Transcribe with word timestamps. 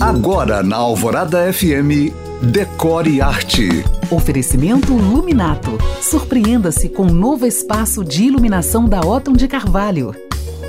Agora 0.00 0.62
na 0.62 0.76
Alvorada 0.76 1.50
FM, 1.50 2.12
Decore 2.42 3.22
Arte. 3.22 3.82
Oferecimento 4.10 4.92
Luminato. 4.92 5.78
Surpreenda-se 6.02 6.90
com 6.90 7.04
um 7.04 7.12
novo 7.12 7.46
espaço 7.46 8.04
de 8.04 8.24
iluminação 8.24 8.84
da 8.84 9.00
Otton 9.00 9.32
de 9.32 9.48
Carvalho. 9.48 10.14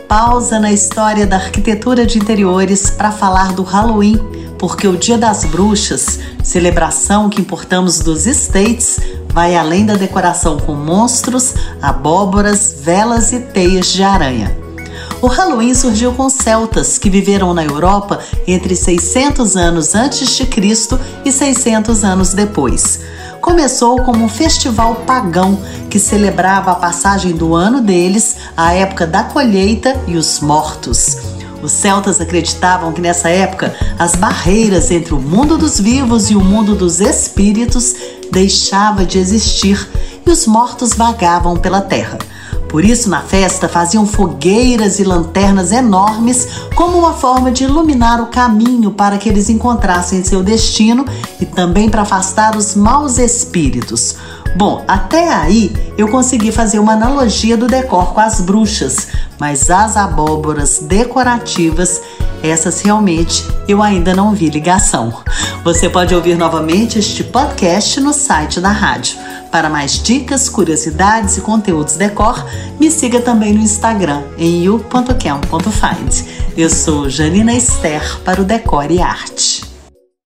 Pausa 0.07 0.61
na 0.61 0.71
história 0.71 1.27
da 1.27 1.35
arquitetura 1.35 2.05
de 2.05 2.17
interiores 2.17 2.89
para 2.89 3.11
falar 3.11 3.51
do 3.51 3.63
Halloween, 3.63 4.17
porque 4.57 4.87
o 4.87 4.95
Dia 4.95 5.17
das 5.17 5.43
Bruxas, 5.43 6.19
celebração 6.41 7.29
que 7.29 7.41
importamos 7.41 7.99
dos 7.99 8.25
States, 8.25 8.97
vai 9.33 9.57
além 9.57 9.85
da 9.85 9.95
decoração 9.95 10.57
com 10.57 10.73
monstros, 10.73 11.53
abóboras, 11.81 12.77
velas 12.81 13.33
e 13.33 13.41
teias 13.41 13.91
de 13.91 14.03
aranha. 14.03 14.66
O 15.19 15.25
Halloween 15.25 15.73
surgiu 15.73 16.13
com 16.13 16.29
celtas 16.29 16.99
que 16.99 17.09
viveram 17.09 17.51
na 17.51 17.63
Europa 17.63 18.19
entre 18.45 18.75
600 18.75 19.55
anos 19.55 19.95
antes 19.95 20.35
de 20.35 20.45
Cristo 20.45 20.99
e 21.25 21.31
600 21.31 22.03
anos 22.03 22.33
depois. 22.35 22.99
Começou 23.41 24.03
como 24.03 24.23
um 24.23 24.29
festival 24.29 24.93
pagão 25.07 25.59
que 25.89 25.97
celebrava 25.97 26.71
a 26.71 26.75
passagem 26.75 27.31
do 27.31 27.55
ano 27.55 27.81
deles, 27.81 28.35
a 28.55 28.73
época 28.73 29.07
da 29.07 29.23
colheita 29.23 29.99
e 30.07 30.15
os 30.17 30.39
mortos. 30.39 31.17
Os 31.63 31.71
celtas 31.71 32.21
acreditavam 32.21 32.93
que 32.93 33.01
nessa 33.01 33.29
época 33.29 33.75
as 33.97 34.15
barreiras 34.15 34.91
entre 34.91 35.15
o 35.15 35.19
mundo 35.19 35.57
dos 35.57 35.79
vivos 35.79 36.29
e 36.29 36.35
o 36.35 36.43
mundo 36.43 36.75
dos 36.75 36.99
espíritos 36.99 37.95
deixava 38.31 39.03
de 39.03 39.17
existir 39.17 39.89
e 40.23 40.29
os 40.29 40.45
mortos 40.45 40.93
vagavam 40.93 41.57
pela 41.57 41.81
terra. 41.81 42.19
Por 42.69 42.83
isso, 42.83 43.09
na 43.09 43.21
festa, 43.21 43.69
faziam 43.69 44.05
fogueiras 44.05 44.99
e 44.99 45.03
lanternas 45.03 45.71
enormes 45.71 46.47
como 46.75 46.97
uma 46.97 47.13
forma 47.13 47.51
de 47.51 47.63
iluminar 47.63 48.21
o 48.21 48.27
caminho 48.27 48.91
para 48.91 49.17
que 49.17 49.29
eles 49.29 49.49
encontrassem 49.49 50.23
seu 50.23 50.43
destino 50.43 51.05
e 51.39 51.45
também 51.45 51.89
para 51.89 52.01
afastar 52.01 52.55
os 52.55 52.75
maus 52.75 53.17
espíritos. 53.17 54.15
Bom, 54.55 54.83
até 54.87 55.31
aí 55.31 55.71
eu 55.97 56.07
consegui 56.07 56.51
fazer 56.51 56.79
uma 56.79 56.93
analogia 56.93 57.55
do 57.55 57.67
decor 57.67 58.13
com 58.13 58.19
as 58.19 58.41
bruxas, 58.41 59.07
mas 59.39 59.69
as 59.69 59.95
abóboras 59.95 60.79
decorativas, 60.79 62.01
essas 62.41 62.81
realmente 62.81 63.45
eu 63.67 63.81
ainda 63.83 64.15
não 64.15 64.33
vi 64.33 64.49
ligação. 64.49 65.13
Você 65.63 65.89
pode 65.89 66.15
ouvir 66.15 66.37
novamente 66.37 66.97
este 66.97 67.23
podcast 67.23 67.99
no 67.99 68.13
site 68.13 68.59
da 68.59 68.71
rádio. 68.71 69.17
Para 69.51 69.69
mais 69.69 70.01
dicas, 70.01 70.49
curiosidades 70.49 71.37
e 71.37 71.41
conteúdos 71.41 71.95
decor, 71.95 72.45
me 72.79 72.91
siga 72.91 73.21
também 73.21 73.53
no 73.53 73.61
Instagram 73.61 74.23
em 74.37 74.63
you.cam.find. 74.63 76.25
Eu 76.57 76.69
sou 76.69 77.09
Janina 77.09 77.53
Esther 77.53 78.19
para 78.25 78.41
o 78.41 78.45
Decore 78.45 78.95
e 78.95 79.01
Arte. 79.01 79.56